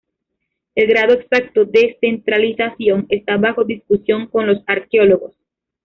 [0.73, 5.35] El grado exacto de centralización está bajo discusión con los arqueólogos.